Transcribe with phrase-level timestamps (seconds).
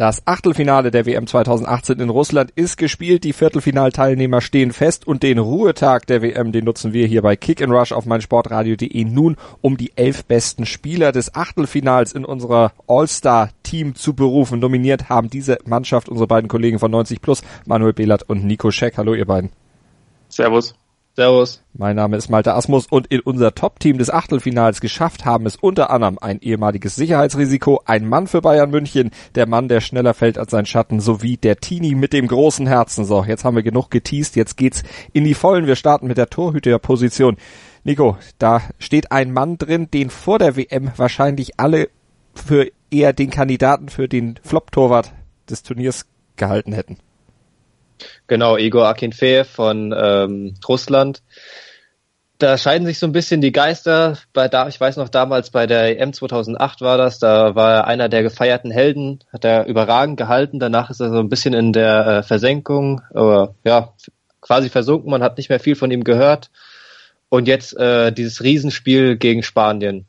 [0.00, 3.22] Das Achtelfinale der WM 2018 in Russland ist gespielt.
[3.22, 7.60] Die Viertelfinalteilnehmer stehen fest und den Ruhetag der WM, den nutzen wir hier bei Kick
[7.60, 13.94] and Rush auf meinsportradio.de nun, um die elf besten Spieler des Achtelfinals in unserer All-Star-Team
[13.94, 14.58] zu berufen.
[14.58, 18.96] Nominiert haben diese Mannschaft unsere beiden Kollegen von 90 Plus, Manuel Behlert und Nico Scheck.
[18.96, 19.50] Hallo ihr beiden.
[20.30, 20.74] Servus.
[21.20, 21.62] Servus.
[21.74, 25.90] Mein Name ist Malte Asmus und in unser Top-Team des Achtelfinals geschafft haben es unter
[25.90, 30.50] anderem ein ehemaliges Sicherheitsrisiko, ein Mann für Bayern München, der Mann, der schneller fällt als
[30.50, 33.04] sein Schatten, sowie der Teenie mit dem großen Herzen.
[33.04, 35.66] So, jetzt haben wir genug geteased, jetzt geht's in die Vollen.
[35.66, 37.36] Wir starten mit der Torhüterposition.
[37.84, 41.90] Nico, da steht ein Mann drin, den vor der WM wahrscheinlich alle
[42.34, 45.12] für eher den Kandidaten für den Flop-Torwart
[45.50, 46.06] des Turniers
[46.36, 46.96] gehalten hätten.
[48.26, 51.22] Genau, Igor Akinfeev von ähm, Russland.
[52.38, 54.16] Da scheiden sich so ein bisschen die Geister.
[54.32, 57.18] Bei da, ich weiß noch damals bei der EM 2008 war das.
[57.18, 60.58] Da war er einer der gefeierten Helden, hat er überragend gehalten.
[60.58, 63.92] Danach ist er so ein bisschen in der äh, Versenkung, oder ja
[64.40, 65.10] quasi versunken.
[65.10, 66.50] Man hat nicht mehr viel von ihm gehört.
[67.28, 70.06] Und jetzt äh, dieses Riesenspiel gegen Spanien.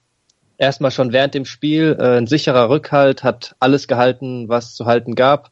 [0.57, 5.15] Erstmal schon während dem Spiel äh, ein sicherer Rückhalt, hat alles gehalten, was zu halten
[5.15, 5.51] gab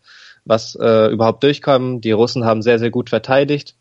[0.50, 2.02] was äh, überhaupt durchkommen.
[2.02, 3.76] Die Russen haben sehr, sehr gut verteidigt.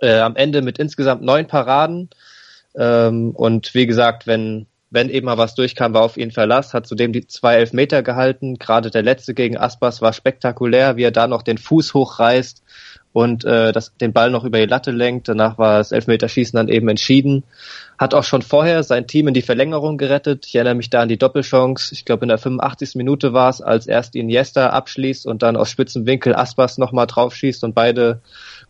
[0.00, 2.08] Äh, am Ende mit insgesamt neun Paraden.
[2.76, 6.86] Ähm, und wie gesagt, wenn, wenn eben mal was durchkam, war auf ihn Verlass, hat
[6.86, 8.58] zudem die zwei Elfmeter gehalten.
[8.58, 12.62] Gerade der letzte gegen Aspas war spektakulär, wie er da noch den Fuß hochreißt
[13.18, 15.26] und äh, das, den Ball noch über die Latte lenkt.
[15.26, 17.42] Danach war das Elfmeterschießen dann eben entschieden.
[17.98, 20.46] Hat auch schon vorher sein Team in die Verlängerung gerettet.
[20.46, 21.92] Ich erinnere mich da an die Doppelchance.
[21.92, 22.94] Ich glaube, in der 85.
[22.94, 27.64] Minute war es, als erst Iniesta abschließt und dann aus spitzem Winkel Aspas nochmal draufschießt
[27.64, 28.20] und beide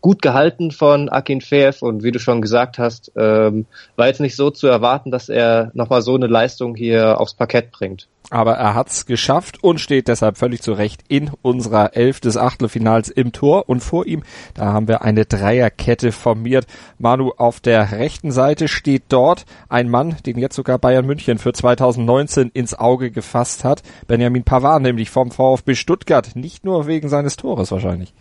[0.01, 4.35] gut gehalten von Akin Feev und wie du schon gesagt hast, ähm, war jetzt nicht
[4.35, 8.07] so zu erwarten, dass er nochmal so eine Leistung hier aufs Parkett bringt.
[8.31, 13.09] Aber er hat's geschafft und steht deshalb völlig zu Recht in unserer Elf des Achtelfinals
[13.09, 13.67] im Tor.
[13.67, 14.23] Und vor ihm,
[14.53, 16.67] da haben wir eine Dreierkette formiert.
[16.99, 21.53] Manu, auf der rechten Seite steht dort ein Mann, den jetzt sogar Bayern München für
[21.53, 23.81] 2019 ins Auge gefasst hat.
[24.07, 26.35] Benjamin Pavard, nämlich vom VfB Stuttgart.
[26.35, 28.13] Nicht nur wegen seines Tores wahrscheinlich.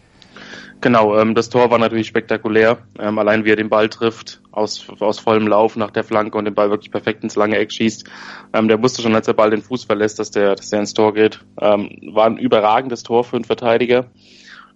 [0.81, 2.79] Genau, ähm, das Tor war natürlich spektakulär.
[2.99, 6.45] Ähm, allein wie er den Ball trifft, aus, aus vollem Lauf nach der Flanke und
[6.45, 8.09] den Ball wirklich perfekt ins lange Eck schießt.
[8.53, 10.95] Ähm, der wusste schon, als der Ball den Fuß verlässt, dass der, dass der ins
[10.95, 11.41] Tor geht.
[11.61, 14.11] Ähm, war ein überragendes Tor für einen Verteidiger.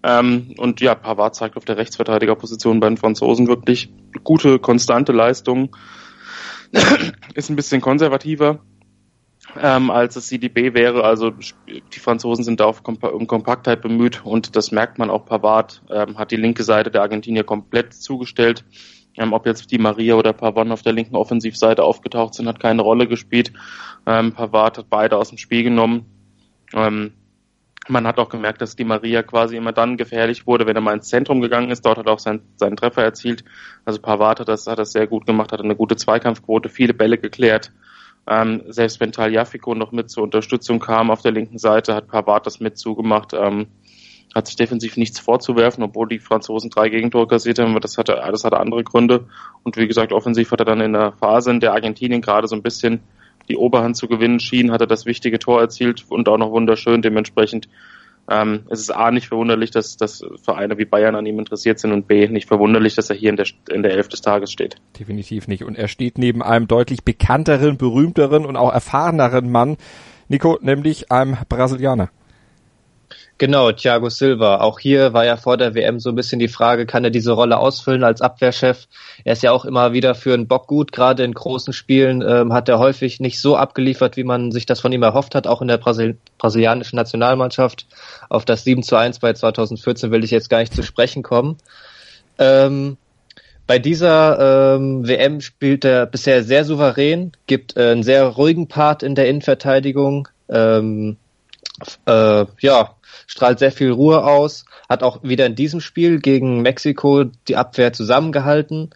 [0.02, 3.92] Ähm, und ja, Pavard zeigt auf der Rechtsverteidigerposition bei den Franzosen wirklich
[4.24, 5.76] gute, konstante Leistung.
[7.34, 8.60] Ist ein bisschen konservativer,
[9.60, 11.04] ähm, als es CDB wäre.
[11.04, 15.24] Also die Franzosen sind da auf Kompa um Kompaktheit bemüht und das merkt man auch.
[15.24, 18.64] Pavard ähm, hat die linke Seite der Argentinier komplett zugestellt.
[19.16, 22.82] Ähm, ob jetzt die Maria oder Pavard auf der linken Offensivseite aufgetaucht sind, hat keine
[22.82, 23.52] Rolle gespielt.
[24.06, 26.06] Ähm, Pavard hat beide aus dem Spiel genommen.
[26.72, 27.12] Ähm,
[27.88, 30.94] man hat auch gemerkt, dass die Maria quasi immer dann gefährlich wurde, wenn er mal
[30.94, 31.84] ins Zentrum gegangen ist.
[31.84, 33.44] Dort hat er auch sein, seinen Treffer erzielt.
[33.84, 37.18] Also Pavard hat das, hat das sehr gut gemacht, hat eine gute Zweikampfquote, viele Bälle
[37.18, 37.72] geklärt.
[38.26, 42.46] Ähm, selbst wenn Taljafico noch mit zur Unterstützung kam auf der linken Seite, hat Pavard
[42.46, 43.32] das mit zugemacht.
[43.34, 43.66] Ähm,
[44.34, 48.20] hat sich defensiv nichts vorzuwerfen, obwohl die Franzosen drei Gegentore kassiert haben, aber das hatte,
[48.30, 49.26] das hatte andere Gründe.
[49.62, 52.56] Und wie gesagt, offensiv hat er dann in der Phase, in der Argentinien gerade so
[52.56, 53.00] ein bisschen
[53.48, 57.02] die Oberhand zu gewinnen schien, hat er das wichtige Tor erzielt und auch noch wunderschön.
[57.02, 57.68] Dementsprechend
[58.30, 61.92] ähm, es ist A nicht verwunderlich, dass, dass Vereine wie Bayern an ihm interessiert sind
[61.92, 64.76] und B nicht verwunderlich, dass er hier in der, in der Elf des Tages steht.
[64.98, 65.64] Definitiv nicht.
[65.64, 69.76] Und er steht neben einem deutlich bekannteren, berühmteren und auch erfahreneren Mann,
[70.28, 72.10] Nico, nämlich einem Brasilianer.
[73.42, 74.58] Genau, Thiago Silva.
[74.58, 77.32] Auch hier war ja vor der WM so ein bisschen die Frage, kann er diese
[77.32, 78.86] Rolle ausfüllen als Abwehrchef?
[79.24, 82.52] Er ist ja auch immer wieder für einen Bock gut, gerade in großen Spielen ähm,
[82.52, 85.60] hat er häufig nicht so abgeliefert, wie man sich das von ihm erhofft hat, auch
[85.60, 87.88] in der Brasil brasilianischen Nationalmannschaft.
[88.28, 91.56] Auf das 7 zu 1 bei 2014 will ich jetzt gar nicht zu sprechen kommen.
[92.38, 92.96] Ähm,
[93.66, 99.02] bei dieser ähm, WM spielt er bisher sehr souverän, gibt äh, einen sehr ruhigen Part
[99.02, 100.28] in der Innenverteidigung.
[100.48, 101.16] Ähm,
[102.06, 102.94] äh, ja,
[103.26, 107.92] strahlt sehr viel Ruhe aus, hat auch wieder in diesem Spiel gegen Mexiko die Abwehr
[107.92, 108.90] zusammengehalten,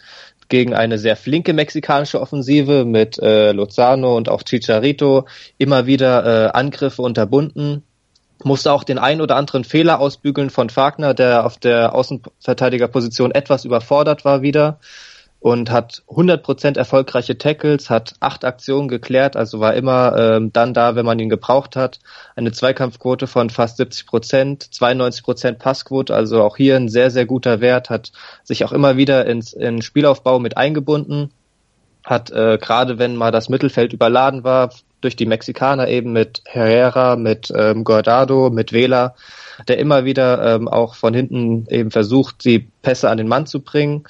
[0.49, 5.26] gegen eine sehr flinke mexikanische Offensive mit äh, Lozano und auch Chicharito
[5.58, 7.82] immer wieder äh, Angriffe unterbunden,
[8.44, 13.64] musste auch den ein oder anderen Fehler ausbügeln von Wagner, der auf der Außenverteidigerposition etwas
[13.64, 14.79] überfordert war wieder.
[15.46, 20.96] Und hat 100% erfolgreiche Tackles, hat acht Aktionen geklärt, also war immer ähm, dann da,
[20.96, 22.00] wenn man ihn gebraucht hat.
[22.34, 27.90] Eine Zweikampfquote von fast 70%, 92% Passquote, also auch hier ein sehr, sehr guter Wert,
[27.90, 28.10] hat
[28.43, 31.31] sich auch immer wieder ins in Spielaufbau mit eingebunden,
[32.02, 34.70] hat äh, gerade wenn mal das Mittelfeld überladen war,
[35.00, 39.14] durch die Mexikaner eben mit Herrera, mit ähm, Guardado, mit Vela,
[39.69, 43.60] der immer wieder ähm, auch von hinten eben versucht, die Pässe an den Mann zu
[43.60, 44.06] bringen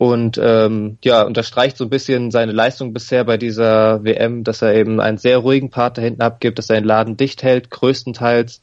[0.00, 4.74] und ähm, ja, unterstreicht so ein bisschen seine Leistung bisher bei dieser WM, dass er
[4.74, 8.62] eben einen sehr ruhigen Part da hinten abgibt, dass er den Laden dicht hält, größtenteils.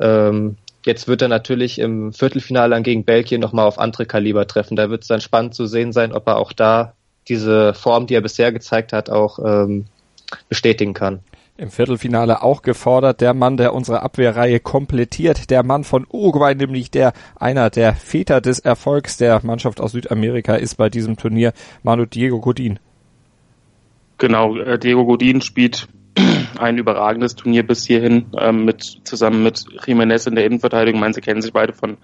[0.00, 4.74] Ähm, jetzt wird er natürlich im Viertelfinale dann gegen Belgien nochmal auf andere Kaliber treffen.
[4.76, 6.94] Da wird es dann spannend zu sehen sein, ob er auch da
[7.28, 9.84] diese Form, die er bisher gezeigt hat, auch ähm,
[10.48, 11.20] bestätigen kann
[11.56, 13.20] im Viertelfinale auch gefordert.
[13.20, 15.50] Der Mann, der unsere Abwehrreihe komplettiert.
[15.50, 20.54] Der Mann von Uruguay, nämlich der einer der Väter des Erfolgs der Mannschaft aus Südamerika
[20.54, 21.52] ist bei diesem Turnier
[21.82, 22.78] Manu Diego Godin.
[24.18, 25.88] Genau, äh, Diego Godin spielt
[26.58, 31.00] ein überragendes Turnier bis hierhin ähm, mit zusammen mit Jiménez in der Innenverteidigung.
[31.00, 31.96] Meinen, sie kennen sich beide von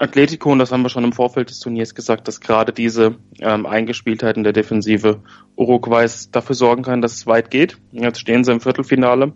[0.00, 3.66] Atletico, und das haben wir schon im Vorfeld des Turniers gesagt, dass gerade diese ähm,
[3.66, 5.20] Eingespieltheit in der Defensive
[5.56, 7.76] Uruguays dafür sorgen kann, dass es weit geht.
[7.92, 9.34] Jetzt stehen sie im Viertelfinale,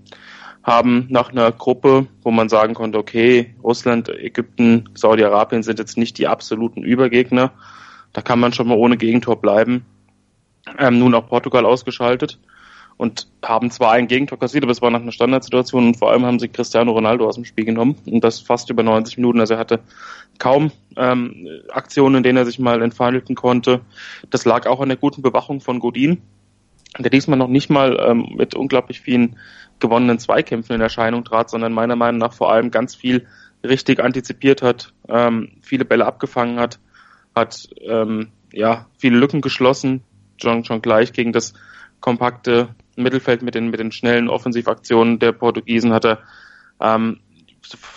[0.62, 6.16] haben nach einer Gruppe, wo man sagen konnte, okay, Russland, Ägypten, Saudi-Arabien sind jetzt nicht
[6.16, 7.52] die absoluten Übergegner.
[8.14, 9.84] Da kann man schon mal ohne Gegentor bleiben.
[10.78, 12.38] Ähm, nun auch Portugal ausgeschaltet
[12.96, 16.24] und haben zwar ein Gegentor kassiert, aber es war nach einer Standardsituation und vor allem
[16.24, 19.40] haben sie Cristiano Ronaldo aus dem Spiel genommen und das fast über 90 Minuten.
[19.40, 19.80] Also er hatte
[20.38, 23.80] kaum ähm, Aktionen, in denen er sich mal entfalten konnte.
[24.30, 26.22] Das lag auch an der guten Bewachung von Godin,
[26.98, 29.36] der diesmal noch nicht mal ähm, mit unglaublich vielen
[29.80, 33.26] gewonnenen Zweikämpfen in Erscheinung trat, sondern meiner Meinung nach vor allem ganz viel
[33.64, 36.78] richtig antizipiert hat, ähm, viele Bälle abgefangen hat,
[37.34, 40.02] hat ähm, ja viele Lücken geschlossen,
[40.36, 41.54] schon, schon gleich gegen das
[42.00, 46.18] kompakte Mittelfeld mit den, mit den schnellen Offensivaktionen der Portugiesen hat er
[46.80, 47.20] ähm,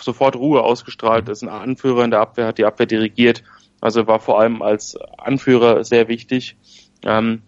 [0.00, 3.42] sofort Ruhe ausgestrahlt, ist ein Anführer in der Abwehr, hat die Abwehr dirigiert,
[3.80, 6.56] also war vor allem als Anführer sehr wichtig.
[7.04, 7.42] Ähm,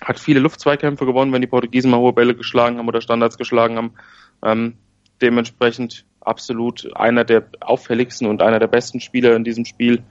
[0.00, 3.76] hat viele Luftzweikämpfe gewonnen, wenn die Portugiesen mal hohe Bälle geschlagen haben oder Standards geschlagen
[3.76, 3.94] haben.
[4.42, 4.74] Ähm,
[5.22, 10.02] dementsprechend absolut einer der auffälligsten und einer der besten Spieler in diesem Spiel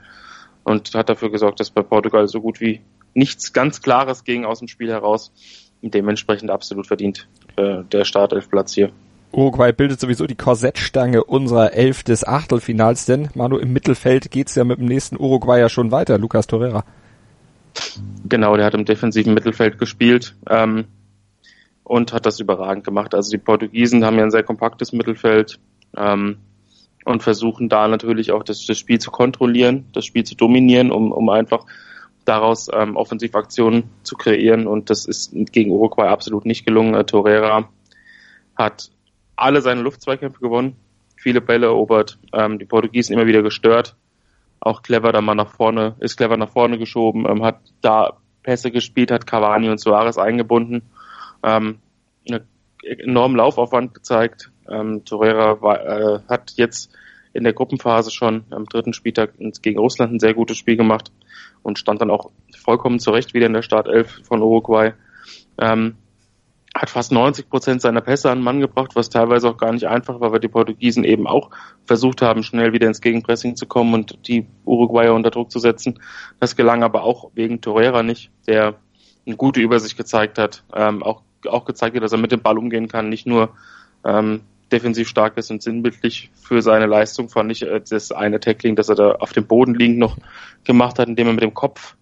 [0.63, 2.81] und hat dafür gesorgt, dass bei Portugal so gut wie
[3.13, 5.31] nichts ganz Klares ging aus dem Spiel heraus
[5.91, 7.27] dementsprechend absolut verdient
[7.57, 8.91] äh, der Startelfplatz hier.
[9.31, 14.63] Uruguay bildet sowieso die Korsettstange unserer Elf des Achtelfinals, denn Manu, im Mittelfeld geht's ja
[14.63, 16.85] mit dem nächsten Uruguayer schon weiter, Lucas Torreira.
[18.27, 20.85] Genau, der hat im defensiven Mittelfeld gespielt ähm,
[21.83, 23.13] und hat das überragend gemacht.
[23.13, 25.59] Also die Portugiesen haben ja ein sehr kompaktes Mittelfeld
[25.97, 26.37] ähm,
[27.03, 31.11] und versuchen da natürlich auch das, das Spiel zu kontrollieren, das Spiel zu dominieren, um,
[31.11, 31.65] um einfach
[32.25, 36.95] daraus ähm, Offensivaktionen zu kreieren und das ist gegen Uruguay absolut nicht gelungen.
[36.95, 37.69] Äh, Torreira
[38.55, 38.91] hat
[39.35, 40.75] alle seine Luftzweikämpfe gewonnen,
[41.15, 43.95] viele Bälle erobert, ähm, die Portugiesen immer wieder gestört,
[44.59, 48.71] auch clever da mal nach vorne, ist clever nach vorne geschoben, ähm, hat da Pässe
[48.71, 50.83] gespielt, hat Cavani und Suarez eingebunden,
[51.43, 51.79] ähm,
[52.27, 52.47] einen
[52.83, 54.51] enormen Laufaufwand gezeigt.
[54.69, 56.91] Ähm, Torreira war, äh, hat jetzt
[57.35, 61.11] in der Gruppenphase schon am dritten Spieltag gegen Russland ein sehr gutes Spiel gemacht
[61.63, 64.93] und stand dann auch vollkommen zurecht wieder in der Startelf von Uruguay.
[65.59, 65.97] Ähm,
[66.73, 69.87] hat fast 90 Prozent seiner Pässe an den Mann gebracht, was teilweise auch gar nicht
[69.87, 71.49] einfach war, weil die Portugiesen eben auch
[71.85, 75.99] versucht haben, schnell wieder ins Gegenpressing zu kommen und die Uruguayer unter Druck zu setzen.
[76.39, 78.75] Das gelang aber auch wegen Torreira nicht, der
[79.25, 82.57] eine gute Übersicht gezeigt hat, ähm, auch, auch gezeigt hat, dass er mit dem Ball
[82.57, 83.49] umgehen kann, nicht nur
[84.05, 84.41] ähm,
[84.71, 88.89] defensiv stark ist und sinnbildlich für seine Leistung fand ich äh, das eine Tackling, das
[88.89, 90.17] er da auf dem Boden liegend noch
[90.63, 91.95] gemacht hat, indem er mit dem Kopf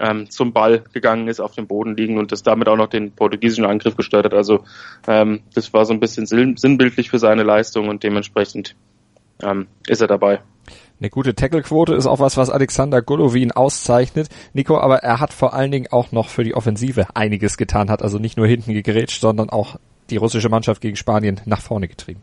[0.00, 3.12] ähm, zum Ball gegangen ist, auf dem Boden liegen und das damit auch noch den
[3.12, 4.34] portugiesischen Angriff gestört hat.
[4.34, 4.64] Also
[5.06, 8.74] ähm, das war so ein bisschen sinnbildlich für seine Leistung und dementsprechend
[9.42, 10.40] ähm, ist er dabei.
[10.98, 14.28] Eine gute Tacklequote ist auch was, was Alexander Golovin auszeichnet.
[14.52, 18.02] Nico, aber er hat vor allen Dingen auch noch für die Offensive einiges getan, hat
[18.02, 19.78] also nicht nur hinten gegrätscht, sondern auch
[20.10, 22.22] die russische Mannschaft gegen Spanien nach vorne getrieben.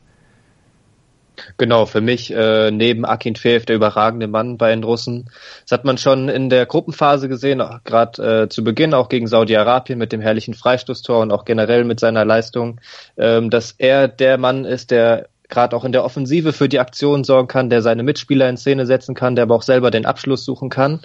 [1.57, 5.29] Genau, für mich äh, neben Akin Feev der überragende Mann bei den Russen.
[5.63, 9.97] Das hat man schon in der Gruppenphase gesehen, gerade äh, zu Beginn auch gegen Saudi-Arabien
[9.97, 12.79] mit dem herrlichen Freistoßtor und auch generell mit seiner Leistung,
[13.17, 17.23] ähm, dass er der Mann ist, der gerade auch in der Offensive für die Aktion
[17.23, 20.45] sorgen kann, der seine Mitspieler in Szene setzen kann, der aber auch selber den Abschluss
[20.45, 21.01] suchen kann.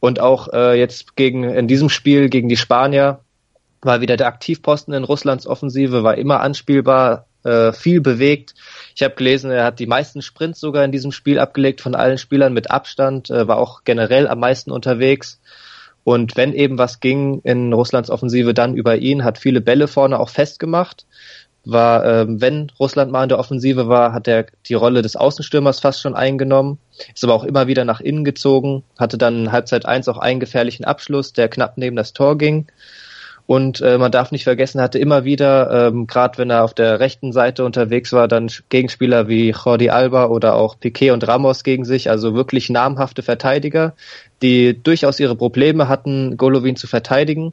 [0.00, 3.20] Und auch äh, jetzt gegen in diesem Spiel gegen die Spanier
[3.82, 8.54] war wieder der Aktivposten in Russlands Offensive, war immer anspielbar, äh, viel bewegt.
[8.94, 12.18] Ich habe gelesen, er hat die meisten Sprints sogar in diesem Spiel abgelegt von allen
[12.18, 15.40] Spielern mit Abstand, äh, war auch generell am meisten unterwegs.
[16.04, 20.18] Und wenn eben was ging in Russlands Offensive, dann über ihn, hat viele Bälle vorne
[20.18, 21.06] auch festgemacht.
[21.64, 25.78] War, ähm, wenn Russland mal in der Offensive war, hat er die Rolle des Außenstürmers
[25.78, 26.78] fast schon eingenommen,
[27.14, 30.40] ist aber auch immer wieder nach innen gezogen, hatte dann in Halbzeit eins auch einen
[30.40, 32.66] gefährlichen Abschluss, der knapp neben das Tor ging.
[33.52, 37.00] Und äh, man darf nicht vergessen, hatte immer wieder, ähm, gerade wenn er auf der
[37.00, 41.84] rechten Seite unterwegs war, dann Gegenspieler wie Jordi Alba oder auch Piquet und Ramos gegen
[41.84, 43.94] sich, also wirklich namhafte Verteidiger,
[44.40, 47.52] die durchaus ihre Probleme hatten, Golovin zu verteidigen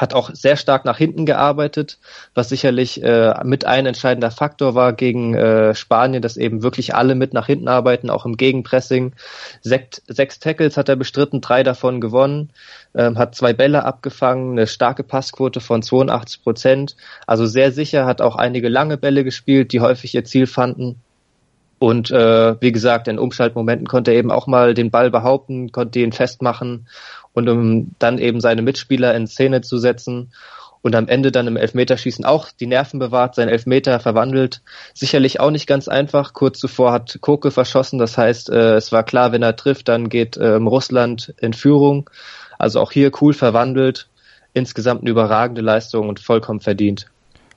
[0.00, 1.98] hat auch sehr stark nach hinten gearbeitet,
[2.34, 7.14] was sicherlich äh, mit ein entscheidender Faktor war gegen äh, Spanien, dass eben wirklich alle
[7.14, 9.12] mit nach hinten arbeiten, auch im Gegenpressing.
[9.60, 12.50] Sekt, sechs Tackles hat er bestritten, drei davon gewonnen,
[12.94, 18.20] ähm, hat zwei Bälle abgefangen, eine starke Passquote von 82 Prozent, also sehr sicher, hat
[18.20, 21.00] auch einige lange Bälle gespielt, die häufig ihr Ziel fanden.
[21.80, 26.00] Und äh, wie gesagt, in Umschaltmomenten konnte er eben auch mal den Ball behaupten, konnte
[26.00, 26.88] ihn festmachen
[27.38, 30.30] und um dann eben seine Mitspieler in Szene zu setzen
[30.82, 34.60] und am Ende dann im Elfmeterschießen auch die Nerven bewahrt, sein Elfmeter verwandelt.
[34.94, 36.32] Sicherlich auch nicht ganz einfach.
[36.32, 40.08] Kurz zuvor hat Koke verschossen, das heißt, äh, es war klar, wenn er trifft, dann
[40.08, 42.10] geht ähm, Russland in Führung.
[42.58, 44.08] Also auch hier cool verwandelt.
[44.52, 47.06] Insgesamt eine überragende Leistung und vollkommen verdient.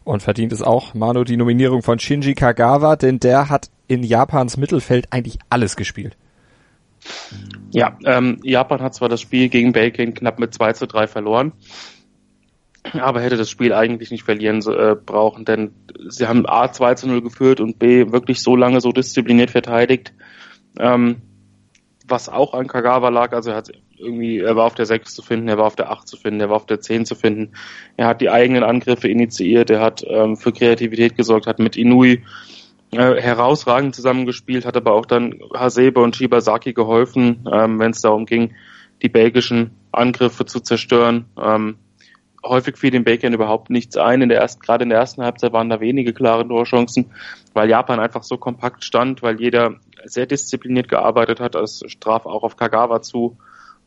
[0.03, 4.57] Und verdient ist auch Manu die Nominierung von Shinji Kagawa, denn der hat in Japans
[4.57, 6.15] Mittelfeld eigentlich alles gespielt.
[7.71, 11.53] Ja, ähm, Japan hat zwar das Spiel gegen Belgien knapp mit 2 zu 3 verloren,
[12.93, 15.71] aber hätte das Spiel eigentlich nicht verlieren äh, brauchen, denn
[16.09, 20.13] sie haben A 2 zu 0 geführt und B wirklich so lange so diszipliniert verteidigt,
[20.79, 21.21] ähm,
[22.05, 25.21] was auch an Kagawa lag, also er hat irgendwie, er war auf der 6 zu
[25.21, 27.53] finden, er war auf der 8 zu finden, er war auf der 10 zu finden,
[27.95, 32.23] er hat die eigenen Angriffe initiiert, er hat ähm, für Kreativität gesorgt, hat mit Inui
[32.91, 38.25] äh, herausragend zusammengespielt, hat aber auch dann Hasebe und Shibasaki geholfen, ähm, wenn es darum
[38.25, 38.53] ging,
[39.01, 41.25] die belgischen Angriffe zu zerstören.
[41.41, 41.77] Ähm,
[42.43, 44.21] häufig fiel den Belgiern überhaupt nichts ein.
[44.21, 47.11] In der ersten, gerade in der ersten Halbzeit waren da wenige klare Torchancen,
[47.53, 51.55] weil Japan einfach so kompakt stand, weil jeder sehr diszipliniert gearbeitet hat.
[51.55, 53.37] Das straf auch auf Kagawa zu.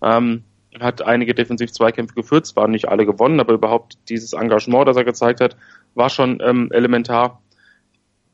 [0.02, 0.44] Ähm,
[0.80, 5.40] hat einige Defensiv-Zweikämpfe geführt, zwar nicht alle gewonnen, aber überhaupt dieses Engagement, das er gezeigt
[5.40, 5.56] hat,
[5.94, 7.40] war schon ähm, elementar.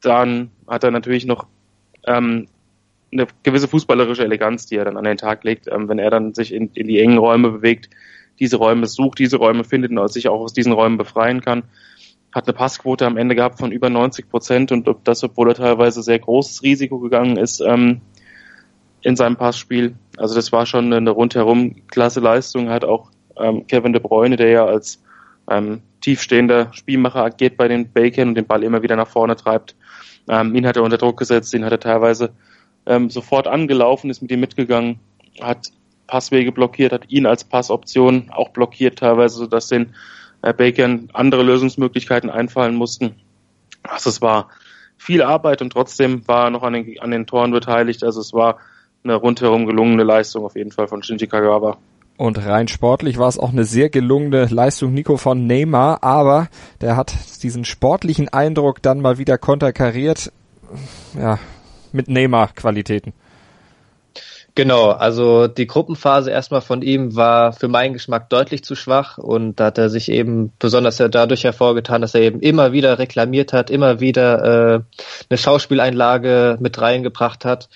[0.02, 1.46] Dann hat er natürlich noch
[2.06, 2.46] ähm,
[3.12, 6.34] eine gewisse fußballerische Eleganz, die er dann an den Tag legt, ähm, wenn er dann
[6.34, 7.90] sich in, in die engen Räume bewegt,
[8.38, 11.64] diese Räume sucht, diese Räume findet und sich auch aus diesen Räumen befreien kann.
[12.32, 16.02] Hat eine Passquote am Ende gehabt von über 90 Prozent und das, obwohl er teilweise
[16.02, 18.00] sehr großes Risiko gegangen ist ähm,
[19.02, 19.94] in seinem Passspiel.
[20.16, 22.70] Also das war schon eine rundherum klasse Leistung.
[22.70, 25.02] Hat auch ähm, Kevin De Bruyne, der ja als
[25.50, 29.74] ähm, tiefstehender Spielmacher agiert bei den Bacon und den Ball immer wieder nach vorne treibt,
[30.28, 32.32] ähm, ihn hat er unter Druck gesetzt, ihn hat er teilweise
[32.86, 34.98] ähm, sofort angelaufen, ist mit ihm mitgegangen,
[35.40, 35.70] hat
[36.06, 39.94] Passwege blockiert, hat ihn als Passoption auch blockiert teilweise, sodass den
[40.42, 43.14] äh, Bacon andere Lösungsmöglichkeiten einfallen mussten.
[43.82, 44.48] Also es war
[44.96, 48.04] viel Arbeit und trotzdem war er noch an den, an den Toren beteiligt.
[48.04, 48.58] Also es war
[49.02, 51.78] eine rundherum gelungene Leistung auf jeden Fall von Shinji Kagawa.
[52.20, 56.48] Und rein sportlich war es auch eine sehr gelungene Leistung Nico von Neymar, aber
[56.82, 60.30] der hat diesen sportlichen Eindruck dann mal wieder konterkariert,
[61.18, 61.38] ja,
[61.92, 63.14] mit Neymar-Qualitäten.
[64.54, 69.58] Genau, also die Gruppenphase erstmal von ihm war für meinen Geschmack deutlich zu schwach und
[69.58, 73.70] da hat er sich eben besonders dadurch hervorgetan, dass er eben immer wieder reklamiert hat,
[73.70, 74.80] immer wieder äh,
[75.30, 77.70] eine Schauspieleinlage mit reingebracht hat.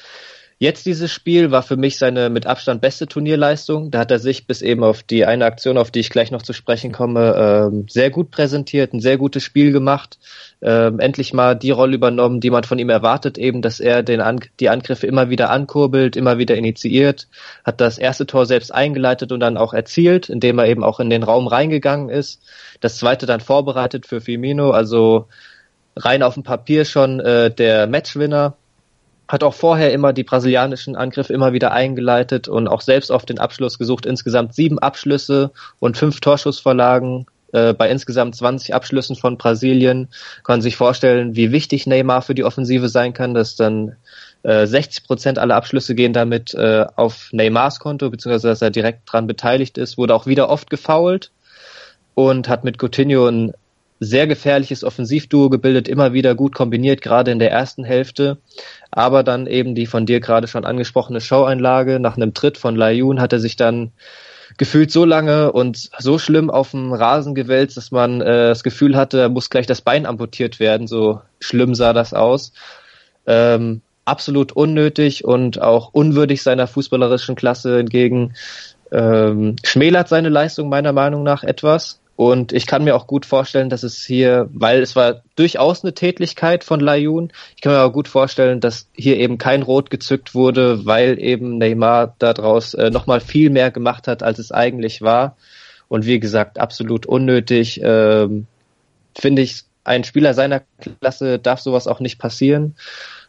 [0.65, 3.91] Jetzt dieses Spiel war für mich seine mit Abstand beste Turnierleistung.
[3.91, 6.41] Da hat er sich bis eben auf die eine Aktion, auf die ich gleich noch
[6.41, 10.19] zu sprechen komme, ähm, sehr gut präsentiert, ein sehr gutes Spiel gemacht.
[10.63, 14.23] Ähm, endlich mal die Rolle übernommen, die man von ihm erwartet, eben, dass er den
[14.23, 17.29] An die Angriffe immer wieder ankurbelt, immer wieder initiiert,
[17.63, 21.11] hat das erste Tor selbst eingeleitet und dann auch erzielt, indem er eben auch in
[21.11, 22.41] den Raum reingegangen ist.
[22.81, 25.29] Das zweite dann vorbereitet für Firmino, also
[25.95, 28.57] rein auf dem Papier schon äh, der Matchwinner
[29.29, 33.39] hat auch vorher immer die brasilianischen Angriffe immer wieder eingeleitet und auch selbst auf den
[33.39, 34.07] Abschluss gesucht.
[34.07, 40.09] Insgesamt sieben Abschlüsse und fünf Torschussvorlagen äh, bei insgesamt 20 Abschlüssen von Brasilien.
[40.43, 43.97] Kann sich vorstellen, wie wichtig Neymar für die Offensive sein kann, dass dann
[44.43, 49.03] äh, 60 Prozent aller Abschlüsse gehen damit äh, auf Neymars Konto, beziehungsweise dass er direkt
[49.07, 49.97] dran beteiligt ist.
[49.97, 51.31] Wurde auch wieder oft gefoult
[52.15, 53.53] und hat mit Coutinho ein
[54.01, 58.39] sehr gefährliches Offensivduo gebildet, immer wieder gut kombiniert, gerade in der ersten Hälfte.
[58.91, 62.01] Aber dann eben die von dir gerade schon angesprochene Showeinlage.
[62.01, 63.93] Nach einem Tritt von Layun hat er sich dann
[64.59, 68.97] gefühlt so lange und so schlimm auf dem Rasen gewälzt, dass man äh, das Gefühl
[68.97, 70.87] hatte, er muss gleich das Bein amputiert werden.
[70.87, 72.53] So schlimm sah das aus.
[73.27, 78.35] Ähm, absolut unnötig und auch unwürdig seiner fußballerischen Klasse hingegen
[78.93, 82.01] ähm, schmälert seine Leistung meiner Meinung nach etwas.
[82.17, 85.95] Und ich kann mir auch gut vorstellen, dass es hier, weil es war durchaus eine
[85.95, 90.35] Tätlichkeit von Layun, ich kann mir aber gut vorstellen, dass hier eben kein Rot gezückt
[90.35, 95.37] wurde, weil eben Neymar daraus äh, nochmal viel mehr gemacht hat, als es eigentlich war.
[95.89, 97.81] Und wie gesagt, absolut unnötig.
[97.83, 98.47] Ähm,
[99.17, 100.63] Finde ich, ein Spieler seiner
[101.01, 102.75] Klasse darf sowas auch nicht passieren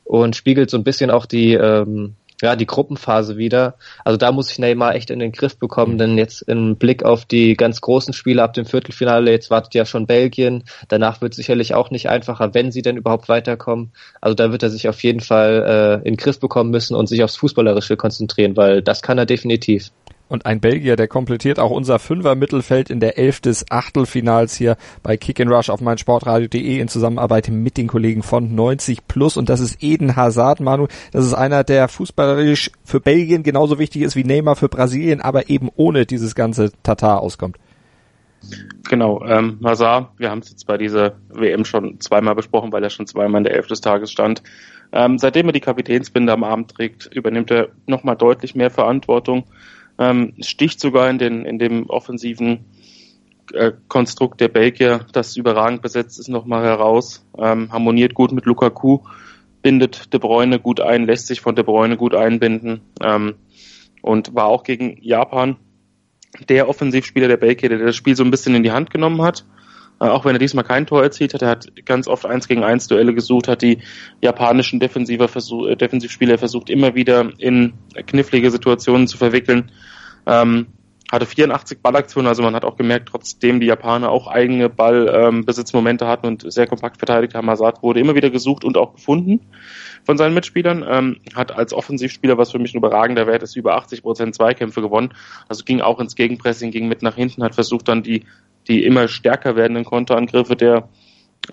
[0.04, 2.15] und spiegelt so ein bisschen auch die ähm,
[2.46, 3.75] ja, die Gruppenphase wieder.
[4.04, 5.98] Also da muss ich Neymar echt in den Griff bekommen, mhm.
[5.98, 9.86] denn jetzt im Blick auf die ganz großen Spiele ab dem Viertelfinale, jetzt wartet ja
[9.86, 13.92] schon Belgien, danach wird sicherlich auch nicht einfacher, wenn sie denn überhaupt weiterkommen.
[14.22, 17.08] Also da wird er sich auf jeden Fall äh, in den Griff bekommen müssen und
[17.08, 19.92] sich aufs Fußballerische konzentrieren, weil das kann er definitiv.
[20.27, 25.17] Und ein Belgier, der komplettiert auch unser Fünfer-Mittelfeld in der Elf des Achtelfinals hier bei
[25.17, 29.38] Kick and Rush auf meinsportradio.de in Zusammenarbeit mit den Kollegen von 90 Plus.
[29.38, 30.88] Und das ist Eden Hazard, Manu.
[31.12, 35.50] Das ist einer, der fußballerisch für Belgien genauso wichtig ist wie Neymar für Brasilien, aber
[35.50, 37.58] eben ohne dieses ganze Tatar auskommt.
[38.89, 42.89] Genau, ähm, Hazard, wir haben es jetzt bei dieser WM schon zweimal besprochen, weil er
[42.89, 44.41] schon zweimal in der Elf des Tages stand.
[44.91, 49.46] Ähm, seitdem er die Kapitänsbinde am Arm trägt, übernimmt er nochmal deutlich mehr Verantwortung
[49.98, 52.66] ähm, sticht sogar in, den, in dem offensiven
[53.54, 59.00] äh, Konstrukt der Belgier, das überragend besetzt ist, nochmal heraus, ähm, harmoniert gut mit Lukaku,
[59.62, 63.36] bindet De Bruyne gut ein, lässt sich von De Bruyne gut einbinden ähm,
[64.02, 65.58] und war auch gegen Japan
[66.50, 69.46] der Offensivspieler der Belgier, der das Spiel so ein bisschen in die Hand genommen hat.
[70.00, 72.64] Äh, auch wenn er diesmal kein Tor erzielt hat, er hat ganz oft eins gegen
[72.64, 73.80] eins Duelle gesucht, hat die
[74.22, 77.74] japanischen Defensiver versuch, äh, Defensivspieler versucht, immer wieder in
[78.04, 79.72] knifflige Situationen zu verwickeln.
[80.25, 80.68] Ähm,
[81.12, 86.10] hatte 84 Ballaktionen, also man hat auch gemerkt, trotzdem die Japaner auch eigene Ballbesitzmomente ähm,
[86.10, 89.42] hatten und sehr kompakt verteidigt haben, Hazard wurde immer wieder gesucht und auch gefunden
[90.04, 93.75] von seinen Mitspielern, ähm, hat als Offensivspieler, was für mich ein überragender Wert ist, über
[93.75, 95.14] 80 Prozent Zweikämpfe gewonnen,
[95.48, 98.25] also ging auch ins Gegenpressing, ging mit nach hinten, hat versucht dann die
[98.68, 100.90] die immer stärker werdenden Konterangriffe der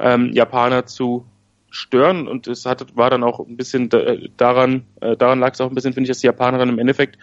[0.01, 1.27] ähm, Japaner zu
[1.73, 3.89] stören und es hat, war dann auch ein bisschen
[4.37, 6.79] daran, äh, daran lag es auch ein bisschen, finde ich, dass die Japaner dann im
[6.79, 7.19] Endeffekt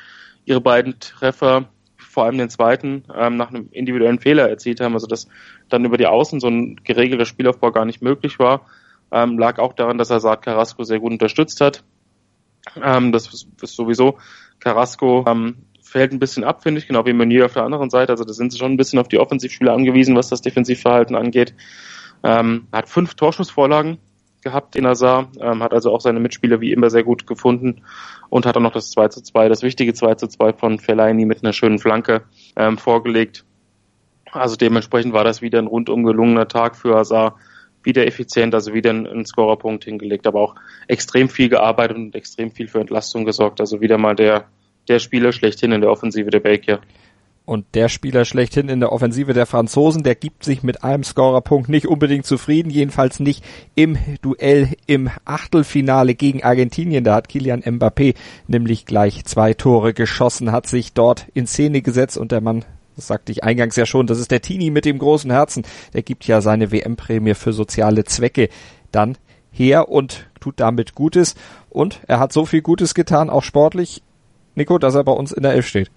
[0.46, 5.06] ihre beiden Treffer, vor allem den zweiten, ähm, nach einem individuellen Fehler erzielt haben, also
[5.06, 5.28] dass
[5.70, 8.66] dann über die Außen so ein geregelter Spielaufbau gar nicht möglich war,
[9.12, 11.84] ähm, lag auch daran, dass Asad Carrasco sehr gut unterstützt hat.
[12.84, 14.18] Ähm, das ist sowieso
[14.60, 18.12] Carrasco ähm, fällt ein bisschen ab, finde ich, genau wie Meunier auf der anderen Seite.
[18.12, 21.54] Also da sind sie schon ein bisschen auf die Offensivspieler angewiesen, was das Defensivverhalten angeht.
[22.24, 24.00] Ähm, hat fünf Torschussvorlagen
[24.42, 27.84] gehabt in Azar, ähm, hat also auch seine Mitspieler wie immer sehr gut gefunden
[28.30, 31.26] und hat auch noch das 2 zu 2, das wichtige 2 zu 2 von Fellaini
[31.26, 32.24] mit einer schönen Flanke
[32.56, 33.46] ähm, vorgelegt.
[34.32, 37.38] Also dementsprechend war das wieder ein rundum gelungener Tag für Azar,
[37.82, 40.56] wieder effizient, also wieder einen Scorerpunkt hingelegt, aber auch
[40.88, 43.62] extrem viel gearbeitet und extrem viel für Entlastung gesorgt.
[43.62, 44.46] Also wieder mal der
[44.90, 46.82] der Spieler schlechthin in der Offensive der Belgier.
[47.50, 51.68] Und der Spieler schlechthin in der Offensive der Franzosen, der gibt sich mit einem Scorerpunkt
[51.68, 57.04] nicht unbedingt zufrieden, jedenfalls nicht im Duell im Achtelfinale gegen Argentinien.
[57.04, 58.14] Da hat Kilian Mbappé
[58.46, 63.08] nämlich gleich zwei Tore geschossen, hat sich dort in Szene gesetzt und der Mann, das
[63.08, 65.64] sagte ich eingangs ja schon, das ist der Tini mit dem großen Herzen,
[65.96, 68.50] der gibt ja seine WM-Prämie für soziale Zwecke
[68.92, 69.18] dann
[69.52, 71.34] her und tut damit Gutes.
[71.72, 74.04] Und er hat so viel Gutes getan, auch sportlich,
[74.54, 75.90] Nico, dass er bei uns in der Elf steht.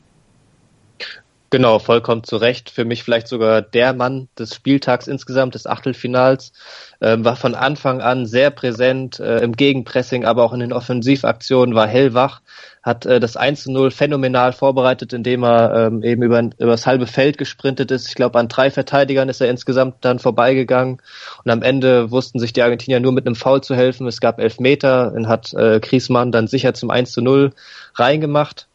[1.52, 2.70] Genau, vollkommen zu Recht.
[2.70, 6.54] Für mich vielleicht sogar der Mann des Spieltags insgesamt, des Achtelfinals.
[7.02, 11.74] Ähm, war von Anfang an sehr präsent äh, im Gegenpressing, aber auch in den Offensivaktionen,
[11.74, 12.40] war hellwach,
[12.82, 17.06] hat äh, das 1 0 phänomenal vorbereitet, indem er ähm, eben über, über das halbe
[17.06, 18.08] Feld gesprintet ist.
[18.08, 21.02] Ich glaube, an drei Verteidigern ist er insgesamt dann vorbeigegangen.
[21.44, 24.06] Und am Ende wussten sich die Argentinier nur mit einem Foul zu helfen.
[24.06, 27.52] Es gab elf Meter, und hat äh, Griezmann dann sicher zum 1 zu 0
[27.96, 28.68] reingemacht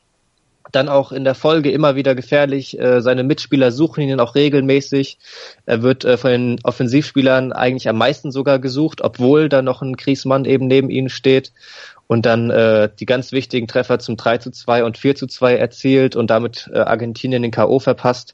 [0.71, 2.79] dann auch in der Folge immer wieder gefährlich.
[2.79, 5.17] Äh, seine Mitspieler suchen ihn auch regelmäßig.
[5.65, 9.95] Er wird äh, von den Offensivspielern eigentlich am meisten sogar gesucht, obwohl da noch ein
[9.95, 11.51] Griezmann eben neben ihnen steht
[12.07, 15.57] und dann äh, die ganz wichtigen Treffer zum 3 zu 2 und 4 zu 2
[15.57, 17.79] erzielt und damit äh, Argentinien den K.O.
[17.79, 18.33] verpasst.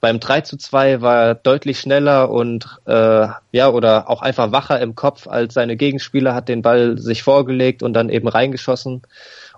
[0.00, 4.80] Beim 3 zu 2 war er deutlich schneller und äh, ja, oder auch einfach wacher
[4.80, 9.02] im Kopf als seine Gegenspieler, hat den Ball sich vorgelegt und dann eben reingeschossen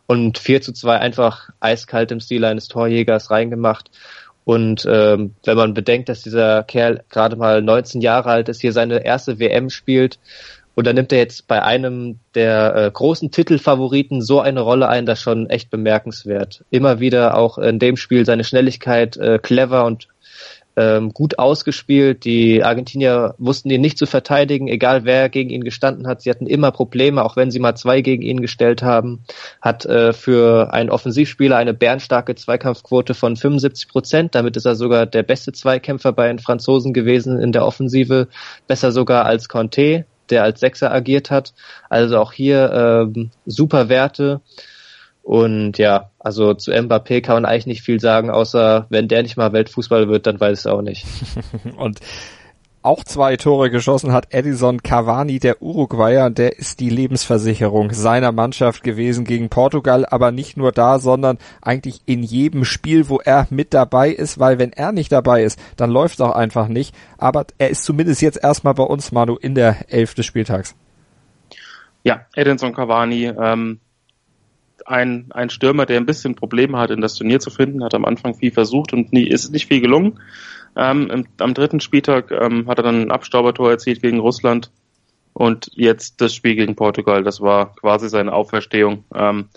[0.06, 3.90] und 4 zu 2 einfach eiskalt im Stil eines Torjägers reingemacht.
[4.44, 8.72] Und ähm, wenn man bedenkt, dass dieser Kerl gerade mal 19 Jahre alt ist, hier
[8.72, 10.18] seine erste WM spielt,
[10.76, 15.06] und dann nimmt er jetzt bei einem der äh, großen Titelfavoriten so eine Rolle ein,
[15.06, 16.66] das schon echt bemerkenswert.
[16.68, 20.08] Immer wieder auch in dem Spiel seine Schnelligkeit äh, clever und
[20.76, 22.24] ähm, gut ausgespielt.
[22.24, 26.22] Die Argentinier wussten ihn nicht zu verteidigen, egal wer gegen ihn gestanden hat.
[26.22, 29.24] Sie hatten immer Probleme, auch wenn sie mal zwei gegen ihn gestellt haben.
[29.62, 34.34] Hat äh, für einen Offensivspieler eine bärenstarke Zweikampfquote von 75 Prozent.
[34.34, 38.28] Damit ist er sogar der beste Zweikämpfer bei den Franzosen gewesen in der Offensive.
[38.66, 41.54] Besser sogar als Conte, der als Sechser agiert hat.
[41.88, 44.42] Also auch hier ähm, super Werte.
[45.26, 49.36] Und ja, also zu Mbappé kann man eigentlich nicht viel sagen, außer wenn der nicht
[49.36, 51.04] mal Weltfußballer wird, dann weiß ich es auch nicht.
[51.76, 51.98] und
[52.82, 58.84] auch zwei Tore geschossen hat Edison Cavani, der Uruguayer, der ist die Lebensversicherung seiner Mannschaft
[58.84, 63.74] gewesen gegen Portugal, aber nicht nur da, sondern eigentlich in jedem Spiel, wo er mit
[63.74, 66.94] dabei ist, weil wenn er nicht dabei ist, dann läuft es auch einfach nicht.
[67.18, 70.76] Aber er ist zumindest jetzt erstmal bei uns, Manu, in der Elf des Spieltags.
[72.04, 73.80] Ja, Edinson Cavani, ähm,
[74.86, 78.04] ein, ein Stürmer, der ein bisschen Probleme hat, in das Turnier zu finden, hat am
[78.04, 80.20] Anfang viel versucht und nie, ist nicht viel gelungen.
[80.76, 84.70] Ähm, im, am dritten Spieltag ähm, hat er dann ein Abstaubertor erzielt gegen Russland
[85.32, 89.04] und jetzt das Spiel gegen Portugal, das war quasi seine Auferstehung.
[89.14, 89.48] Ähm,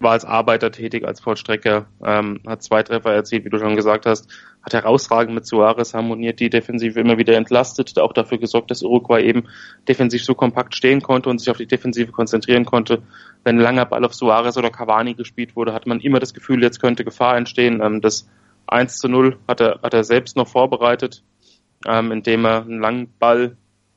[0.00, 4.06] war als Arbeiter tätig, als Vollstrecker, ähm, hat zwei Treffer erzielt, wie du schon gesagt
[4.06, 4.30] hast,
[4.62, 9.24] hat herausragend mit Suarez harmoniert, die Defensive immer wieder entlastet, auch dafür gesorgt, dass Uruguay
[9.24, 9.48] eben
[9.88, 13.02] defensiv so kompakt stehen konnte und sich auf die Defensive konzentrieren konnte.
[13.42, 16.62] Wenn ein langer Ball auf Suarez oder Cavani gespielt wurde, hat man immer das Gefühl,
[16.62, 17.80] jetzt könnte Gefahr entstehen.
[17.82, 18.28] Ähm, das
[18.68, 21.24] 1 zu 0 hat er, hat er selbst noch vorbereitet,
[21.86, 23.56] ähm, indem er einen langen Ball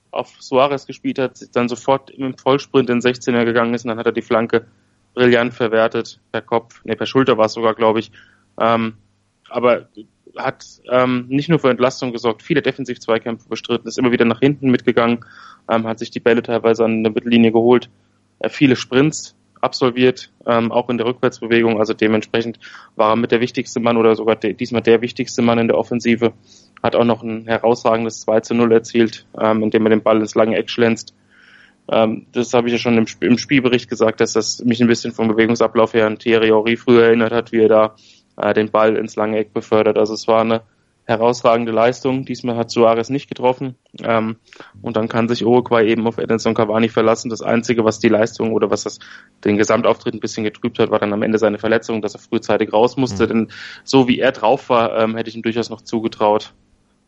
[0.09, 4.07] auf Suarez gespielt hat, dann sofort im Vollsprint in 16er gegangen ist und dann hat
[4.07, 4.65] er die Flanke
[5.13, 8.11] brillant verwertet, per Kopf, nee, per Schulter war es sogar, glaube ich.
[8.59, 8.95] Ähm,
[9.49, 9.87] aber
[10.37, 14.71] hat ähm, nicht nur für Entlastung gesorgt, viele Defensiv-Zweikämpfe bestritten, ist immer wieder nach hinten
[14.71, 15.25] mitgegangen,
[15.69, 17.89] ähm, hat sich die Bälle teilweise an der Mittellinie geholt,
[18.39, 22.59] äh, viele Sprints absolviert, ähm, auch in der Rückwärtsbewegung, also dementsprechend
[22.95, 25.77] war er mit der wichtigste Mann oder sogar de diesmal der wichtigste Mann in der
[25.77, 26.33] Offensive,
[26.81, 30.35] hat auch noch ein herausragendes 2 zu 0 erzielt, ähm, indem er den Ball ins
[30.35, 31.13] lange Eck schlänzt
[31.89, 35.11] ähm, das habe ich ja schon im, im, Spielbericht gesagt, dass das mich ein bisschen
[35.11, 37.95] vom Bewegungsablauf her an Thierry Henry früher erinnert hat, wie er da
[38.37, 39.97] äh, den Ball ins lange Eck befördert.
[39.97, 40.61] Also es war eine
[41.05, 42.25] herausragende Leistung.
[42.25, 43.75] Diesmal hat Suarez nicht getroffen.
[44.03, 44.37] Ähm,
[44.81, 47.29] und dann kann sich Uruguay eben auf Edinson Cavani verlassen.
[47.29, 48.99] Das Einzige, was die Leistung oder was das
[49.43, 52.71] den Gesamtauftritt ein bisschen getrübt hat, war dann am Ende seine Verletzung, dass er frühzeitig
[52.71, 53.25] raus musste.
[53.25, 53.29] Mhm.
[53.29, 53.51] Denn
[53.83, 56.53] so wie er drauf war, ähm, hätte ich ihm durchaus noch zugetraut,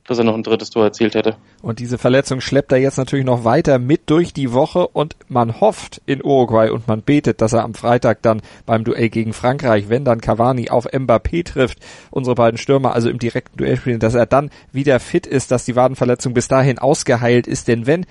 [0.07, 1.35] dass er noch ein drittes Tor erzielt hätte.
[1.61, 5.61] Und diese Verletzung schleppt er jetzt natürlich noch weiter mit durch die Woche und man
[5.61, 9.89] hofft in Uruguay und man betet, dass er am Freitag dann beim Duell gegen Frankreich,
[9.89, 11.79] wenn dann Cavani auf Mbappé trifft,
[12.11, 15.65] unsere beiden Stürmer also im direkten Duell spielen, dass er dann wieder fit ist, dass
[15.65, 18.05] die Wadenverletzung bis dahin ausgeheilt ist, denn wenn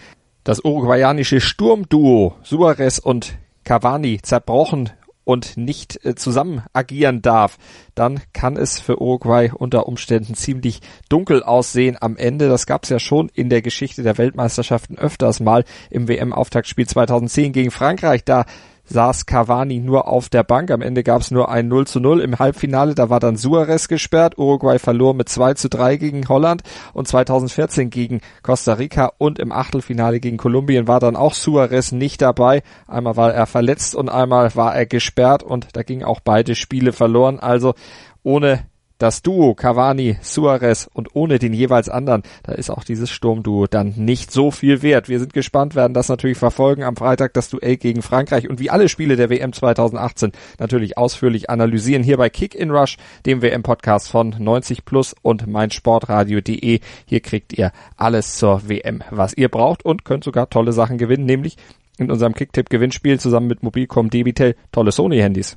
[0.45, 4.91] das uruguayanische Sturmduo Suarez und Cavani zerbrochen
[5.25, 7.59] und nicht äh, zusammen agieren darf,
[7.95, 12.49] dann kann es für Uruguay unter Umständen ziemlich dunkel aussehen am Ende.
[12.49, 17.53] Das gab es ja schon in der Geschichte der Weltmeisterschaften öfters mal im WM-Auftaktspiel 2010
[17.53, 18.25] gegen Frankreich.
[18.25, 18.45] Da
[18.85, 20.71] saß Cavani nur auf der Bank.
[20.71, 22.95] Am Ende gab es nur ein 0 zu 0 im Halbfinale.
[22.95, 24.39] Da war dann Suarez gesperrt.
[24.39, 29.53] Uruguay verlor mit 2 zu 3 gegen Holland und 2014 gegen Costa Rica und im
[29.53, 32.63] Achtelfinale gegen Kolumbien war dann auch Suarez nicht dabei.
[32.87, 36.93] Einmal war er verletzt und einmal war er gesperrt und da gingen auch beide Spiele
[36.93, 37.39] verloren.
[37.41, 37.75] Also
[38.23, 38.67] ohne
[39.03, 43.95] das Duo Cavani, Suarez und ohne den jeweils anderen, da ist auch dieses Sturmduo dann
[43.97, 45.09] nicht so viel wert.
[45.09, 48.71] Wir sind gespannt, werden das natürlich verfolgen am Freitag, das Duell gegen Frankreich und wie
[48.71, 54.09] alle Spiele der WM 2018 natürlich ausführlich analysieren hier bei Kick in Rush, dem WM-Podcast
[54.09, 56.79] von 90 Plus und meinsportradio.de.
[57.05, 61.27] Hier kriegt ihr alles zur WM, was ihr braucht und könnt sogar tolle Sachen gewinnen,
[61.27, 61.57] nämlich
[61.99, 65.57] in unserem Kicktipp-Gewinnspiel zusammen mit Mobilcom Debitel tolle Sony-Handys.